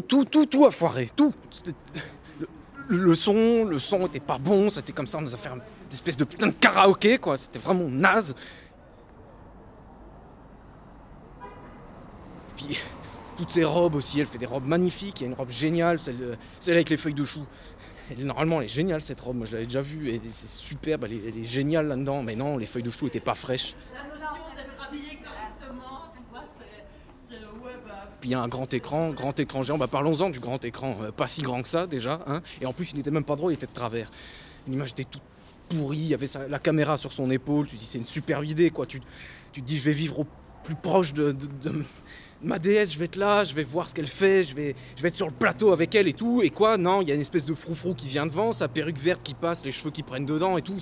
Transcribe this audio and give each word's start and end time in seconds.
tout, 0.00 0.24
tout, 0.24 0.24
tout, 0.24 0.46
tout 0.46 0.66
a 0.66 0.70
foiré, 0.70 1.08
tout. 1.14 1.32
Le, 2.88 3.14
son, 3.14 3.64
le 3.64 3.78
son 3.78 4.06
était 4.06 4.20
pas 4.20 4.38
bon, 4.38 4.68
c'était 4.70 4.92
comme 4.92 5.06
ça, 5.06 5.18
on 5.18 5.22
nous 5.22 5.34
a 5.34 5.38
fait 5.38 5.48
une 5.48 5.60
espèce 5.92 6.16
de 6.16 6.24
putain 6.24 6.48
de 6.48 6.52
karaoké, 6.52 7.18
quoi. 7.18 7.36
C'était 7.36 7.58
vraiment 7.58 7.88
naze. 7.88 8.34
Puis 12.56 12.78
toutes 13.36 13.50
ces 13.50 13.64
robes 13.64 13.94
aussi, 13.94 14.20
elle 14.20 14.26
fait 14.26 14.38
des 14.38 14.46
robes 14.46 14.66
magnifiques. 14.66 15.20
Il 15.20 15.24
y 15.24 15.26
a 15.26 15.28
une 15.30 15.34
robe 15.36 15.50
géniale, 15.50 15.98
celle, 15.98 16.16
de- 16.18 16.36
celle 16.60 16.74
avec 16.74 16.90
les 16.90 16.96
feuilles 16.96 17.14
de 17.14 17.24
chou. 17.24 17.44
Normalement, 18.18 18.60
elle 18.60 18.66
est 18.66 18.68
géniale 18.68 19.00
cette 19.00 19.20
robe. 19.20 19.36
Moi, 19.36 19.46
je 19.46 19.52
l'avais 19.52 19.64
déjà 19.64 19.80
vue 19.80 20.10
et 20.10 20.20
c'est 20.30 20.46
superbe. 20.48 21.04
Elle 21.04 21.14
est, 21.14 21.22
elle 21.28 21.38
est 21.38 21.42
géniale 21.44 21.88
là-dedans. 21.88 22.22
Mais 22.22 22.36
non, 22.36 22.58
les 22.58 22.66
feuilles 22.66 22.82
de 22.82 22.90
chou 22.90 23.06
étaient 23.06 23.18
pas 23.20 23.34
fraîches 23.34 23.74
d'être 24.56 24.86
habillé 24.88 25.18
correctement, 25.24 26.02
tu 26.14 26.20
vois, 26.30 26.44
c'est. 26.58 26.64
c'est- 26.64 26.64
Ouais, 26.64 26.82
bah. 27.22 27.23
Puis 28.24 28.30
il 28.30 28.32
y 28.32 28.36
a 28.36 28.40
un 28.40 28.48
grand 28.48 28.72
écran, 28.72 29.10
grand 29.10 29.38
écran 29.38 29.62
géant. 29.62 29.76
Bah, 29.76 29.86
parlons-en 29.86 30.30
du 30.30 30.40
grand 30.40 30.64
écran. 30.64 30.96
Euh, 31.02 31.12
pas 31.12 31.26
si 31.26 31.42
grand 31.42 31.62
que 31.62 31.68
ça 31.68 31.86
déjà. 31.86 32.20
Hein. 32.26 32.40
Et 32.60 32.66
en 32.66 32.72
plus, 32.72 32.92
il 32.92 32.96
n'était 32.96 33.10
même 33.10 33.24
pas 33.24 33.36
droit, 33.36 33.50
il 33.50 33.54
était 33.54 33.66
de 33.66 33.72
travers. 33.72 34.10
L'image 34.66 34.92
était 34.92 35.04
toute 35.04 35.20
pourrie. 35.68 35.98
Il 35.98 36.06
y 36.08 36.14
avait 36.14 36.28
la 36.48 36.58
caméra 36.58 36.96
sur 36.96 37.12
son 37.12 37.30
épaule. 37.30 37.66
Tu 37.66 37.76
dis, 37.76 37.84
c'est 37.84 37.98
une 37.98 38.06
super 38.06 38.42
idée, 38.42 38.70
quoi. 38.70 38.86
Tu, 38.86 39.00
tu 39.52 39.60
te 39.60 39.66
dis, 39.66 39.76
je 39.76 39.82
vais 39.82 39.92
vivre 39.92 40.20
au 40.20 40.26
plus 40.62 40.74
proche 40.74 41.12
de, 41.12 41.36
ma 42.42 42.58
déesse. 42.58 42.94
Je 42.94 42.98
vais 42.98 43.04
être 43.04 43.16
là, 43.16 43.44
je 43.44 43.54
vais 43.54 43.62
voir 43.62 43.90
ce 43.90 43.94
qu'elle 43.94 44.06
fait. 44.06 44.44
Je 44.44 44.54
vais, 44.54 44.74
je 44.96 45.02
vais 45.02 45.08
être 45.08 45.16
sur 45.16 45.26
le 45.26 45.34
plateau 45.34 45.72
avec 45.72 45.94
elle 45.94 46.08
et 46.08 46.14
tout. 46.14 46.40
Et 46.42 46.48
quoi? 46.48 46.78
Non, 46.78 47.02
il 47.02 47.08
y 47.08 47.12
a 47.12 47.14
une 47.14 47.20
espèce 47.20 47.44
de 47.44 47.52
froufrou 47.52 47.92
qui 47.94 48.08
vient 48.08 48.26
devant, 48.26 48.54
sa 48.54 48.68
perruque 48.68 48.98
verte 48.98 49.22
qui 49.22 49.34
passe, 49.34 49.64
les 49.66 49.72
cheveux 49.72 49.90
qui 49.90 50.02
prennent 50.02 50.24
dedans 50.24 50.56
et 50.56 50.62
tout. 50.62 50.78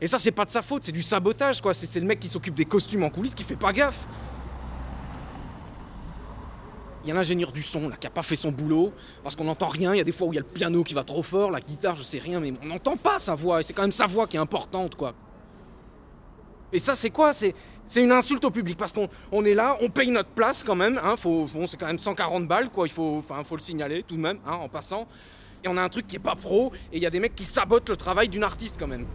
Et 0.00 0.06
ça, 0.06 0.16
c'est 0.16 0.32
pas 0.32 0.46
de 0.46 0.50
sa 0.50 0.62
faute, 0.62 0.84
c'est 0.84 0.92
du 0.92 1.02
sabotage, 1.02 1.60
quoi. 1.60 1.74
C'est 1.74 2.00
le 2.00 2.06
mec 2.06 2.20
qui 2.20 2.28
s'occupe 2.28 2.54
des 2.54 2.64
costumes 2.64 3.02
en 3.02 3.10
coulisses 3.10 3.34
qui 3.34 3.44
fait 3.44 3.56
pas 3.56 3.74
gaffe. 3.74 4.06
Il 7.02 7.08
y 7.08 7.12
a 7.12 7.14
l'ingénieur 7.14 7.50
du 7.50 7.62
son 7.62 7.88
là 7.88 7.96
qui 7.96 8.06
a 8.06 8.10
pas 8.10 8.22
fait 8.22 8.36
son 8.36 8.52
boulot 8.52 8.92
parce 9.22 9.34
qu'on 9.34 9.44
n'entend 9.44 9.68
rien. 9.68 9.94
Il 9.94 9.98
y 9.98 10.00
a 10.00 10.04
des 10.04 10.12
fois 10.12 10.26
où 10.26 10.32
il 10.32 10.36
y 10.36 10.38
a 10.38 10.42
le 10.42 10.46
piano 10.46 10.82
qui 10.82 10.92
va 10.92 11.02
trop 11.02 11.22
fort, 11.22 11.50
la 11.50 11.60
guitare, 11.60 11.96
je 11.96 12.02
sais 12.02 12.18
rien, 12.18 12.40
mais 12.40 12.52
on 12.62 12.66
n'entend 12.66 12.96
pas 12.96 13.18
sa 13.18 13.34
voix. 13.34 13.60
Et 13.60 13.62
c'est 13.62 13.72
quand 13.72 13.82
même 13.82 13.92
sa 13.92 14.06
voix 14.06 14.26
qui 14.26 14.36
est 14.36 14.40
importante, 14.40 14.94
quoi. 14.96 15.14
Et 16.72 16.78
ça, 16.78 16.94
c'est 16.94 17.10
quoi? 17.10 17.32
C'est 17.32 17.54
une 17.96 18.12
insulte 18.12 18.44
au 18.44 18.50
public 18.50 18.76
parce 18.76 18.92
qu'on 18.92 19.08
on 19.32 19.44
est 19.44 19.54
là, 19.54 19.76
on 19.80 19.88
paye 19.88 20.10
notre 20.10 20.28
place 20.28 20.62
quand 20.62 20.76
même. 20.76 21.00
Hein, 21.02 21.16
c'est 21.66 21.76
quand 21.76 21.86
même 21.86 21.98
140 21.98 22.46
balles, 22.46 22.70
quoi. 22.70 22.86
Il 22.86 22.92
faut, 22.92 23.20
le 23.52 23.58
signaler 23.60 24.02
tout 24.02 24.16
de 24.16 24.20
même, 24.20 24.38
hein, 24.46 24.56
en 24.60 24.68
passant. 24.68 25.08
Et 25.64 25.68
on 25.68 25.76
a 25.76 25.82
un 25.82 25.88
truc 25.88 26.06
qui 26.06 26.16
est 26.16 26.20
pas 26.20 26.36
pro. 26.36 26.70
Et 26.92 26.98
il 26.98 27.02
y 27.02 27.06
a 27.06 27.10
des 27.10 27.20
mecs 27.20 27.34
qui 27.34 27.44
sabotent 27.44 27.88
le 27.88 27.96
travail 27.96 28.28
d'une 28.28 28.44
artiste 28.44 28.76
quand 28.78 28.86
même. 28.86 29.06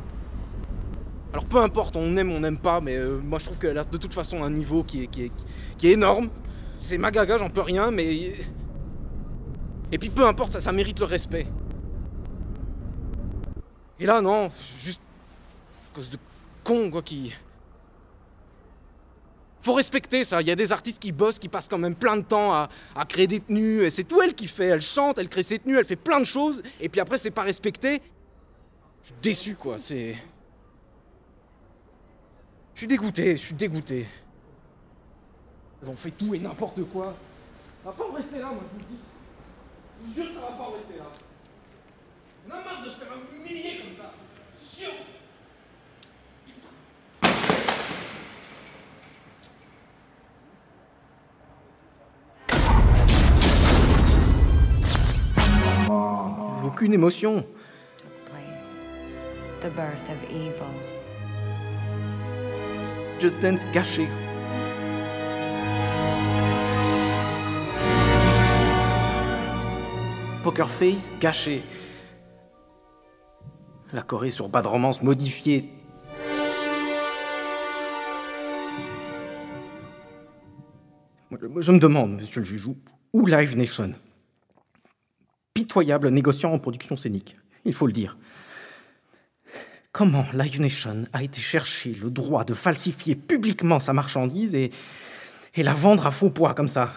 Alors 1.32 1.46
peu 1.46 1.58
importe, 1.58 1.96
on 1.98 2.16
aime, 2.16 2.32
on 2.32 2.40
n'aime 2.40 2.58
pas, 2.58 2.80
mais 2.80 2.96
euh, 2.96 3.20
moi 3.22 3.40
je 3.40 3.46
trouve 3.46 3.60
qu'elle 3.60 3.78
a 3.78 3.84
de 3.84 3.98
toute 3.98 4.14
façon 4.14 4.42
un 4.42 4.50
niveau 4.50 4.84
qui 4.84 5.04
est, 5.04 5.08
qui 5.08 5.24
est, 5.24 5.32
qui 5.78 5.90
est 5.90 5.92
énorme. 5.92 6.30
C'est 6.78 6.98
ma 6.98 7.12
gaga, 7.12 7.38
j'en 7.38 7.50
peux 7.50 7.62
rien, 7.62 7.92
mais. 7.92 8.34
Et 9.92 9.98
puis 9.98 10.10
peu 10.10 10.26
importe, 10.26 10.60
ça, 10.60 10.72
mérite 10.72 11.00
le 11.00 11.06
respect. 11.06 11.48
Et 14.00 14.06
là, 14.06 14.22
non, 14.22 14.50
juste. 14.80 15.02
à 15.92 15.96
cause 15.96 16.10
de 16.10 16.18
con, 16.64 16.90
quoi, 16.92 17.02
qui. 17.02 17.34
Faut 19.62 19.74
respecter 19.74 20.24
ça. 20.24 20.42
Il 20.42 20.48
y 20.48 20.52
a 20.52 20.56
des 20.56 20.72
artistes 20.72 21.02
qui 21.02 21.12
bossent, 21.12 21.40
qui 21.40 21.50
passent 21.50 21.68
quand 21.68 21.80
même 21.80 21.96
plein 21.96 22.18
de 22.18 22.22
temps 22.22 22.54
à, 22.54 22.70
à 22.96 23.06
créer 23.06 23.26
des 23.26 23.40
tenues. 23.40 23.82
Et 23.82 23.90
c'est 23.90 24.04
tout 24.04 24.22
elle 24.22 24.36
qui 24.36 24.48
fait. 24.48 24.68
Elle 24.68 24.82
chante, 24.82 25.18
elle 25.18 25.28
crée 25.28 25.42
ses 25.42 25.58
tenues, 25.58 25.78
elle 25.78 25.86
fait 25.86 25.96
plein 25.96 26.20
de 26.20 26.26
choses. 26.26 26.62
Et 26.80 26.88
puis 26.88 27.02
après, 27.02 27.18
c'est 27.18 27.32
pas 27.32 27.42
respecté. 27.42 28.02
Je 29.02 29.08
suis 29.08 29.16
déçu, 29.22 29.56
quoi. 29.56 29.78
C'est. 29.80 30.16
Je 32.76 32.80
suis 32.80 32.88
dégoûté, 32.88 33.38
je 33.38 33.42
suis 33.42 33.56
dégoûté. 33.56 34.06
Ils 35.84 35.90
ont 35.90 35.96
fait 35.96 36.12
tout 36.12 36.34
et 36.34 36.40
n'importe 36.40 36.84
quoi. 36.86 37.14
Ça 37.84 37.92
va 37.92 37.96
pas 37.96 38.10
en 38.10 38.14
rester 38.14 38.40
là, 38.40 38.48
moi, 38.48 38.64
je 38.68 38.74
vous 38.74 38.80
le 38.80 38.86
dis. 38.86 39.00
Je 40.02 40.08
vous 40.08 40.14
jure 40.16 40.28
que 40.30 40.34
ça 40.34 40.42
va 40.42 40.54
pas 40.58 40.64
en 40.64 40.72
rester 40.72 40.98
là. 40.98 41.06
On 42.48 42.52
a 42.52 42.64
marre 42.64 42.84
de 42.84 42.90
se 42.90 42.96
faire 42.96 43.08
humilier 43.34 43.82
comme 43.82 43.98
ça. 43.98 44.14
Chiant 44.62 44.92
Aucune 56.66 56.94
émotion. 56.94 57.46
Just 63.20 63.42
Dance 63.42 63.66
gâché. 63.72 64.08
Poker 70.46 70.70
Face 70.70 71.12
gâché. 71.20 71.64
La 73.92 74.04
Corée 74.04 74.30
sur 74.30 74.48
Bad 74.48 74.68
Romance 74.68 75.02
modifiée. 75.02 75.72
Je- 81.32 81.72
me 81.72 81.80
demande, 81.80 82.18
monsieur 82.22 82.42
le 82.42 82.46
juge, 82.46 82.68
où- 82.68 83.26
Live 83.26 83.58
Nation? 83.58 83.94
Pitoyable 85.56 86.10
négociant 86.10 86.54
en 86.54 86.60
production 86.60 86.96
scénique, 86.96 87.38
il 87.66 87.74
faut 87.74 87.88
le 87.88 87.94
dire. 87.94 88.16
Comment 89.92 90.28
Live 90.32 90.62
Nation 90.62 91.06
a 91.12 91.24
été 91.24 91.42
chercher 91.42 91.96
le 92.00 92.12
droit 92.12 92.44
de 92.44 92.54
falsifier 92.54 93.16
publiquement 93.16 93.80
sa 93.80 93.94
marchandise 93.94 94.54
et, 94.54 94.72
et 95.56 95.64
la 95.64 95.74
vendre 95.74 96.06
à 96.06 96.12
faux 96.12 96.30
poids 96.30 96.54
comme 96.54 96.68
ça? 96.68 96.94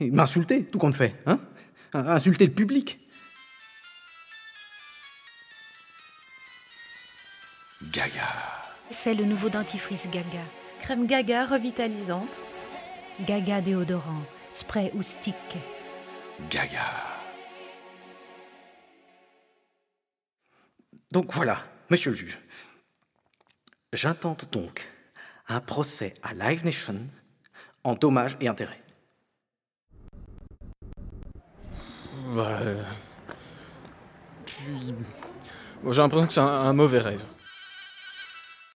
Et 0.00 0.10
m'insulter, 0.10 0.64
tout 0.64 0.78
compte 0.78 0.94
fait, 0.94 1.14
hein? 1.26 1.38
Insulter 1.94 2.46
le 2.46 2.52
public 2.52 2.98
Gaga. 7.90 8.26
C'est 8.90 9.14
le 9.14 9.24
nouveau 9.24 9.50
dentifrice 9.50 10.08
Gaga. 10.10 10.44
Crème 10.80 11.06
Gaga 11.06 11.44
revitalisante. 11.44 12.40
Gaga 13.26 13.60
déodorant, 13.60 14.22
spray 14.50 14.90
ou 14.94 15.02
stick. 15.02 15.34
Gaga. 16.50 16.86
Donc 21.10 21.30
voilà, 21.32 21.62
monsieur 21.90 22.12
le 22.12 22.16
juge. 22.16 22.38
J'intente 23.92 24.50
donc 24.50 24.88
un 25.48 25.60
procès 25.60 26.14
à 26.22 26.32
Live 26.32 26.64
Nation 26.64 27.06
en 27.84 27.94
dommages 27.94 28.38
et 28.40 28.48
intérêts. 28.48 28.82
Bah, 32.24 32.58
euh, 32.62 32.82
J'ai 35.90 36.00
l'impression 36.00 36.26
que 36.26 36.32
c'est 36.32 36.40
un, 36.40 36.46
un 36.46 36.72
mauvais 36.72 37.00
rêve. 37.00 37.22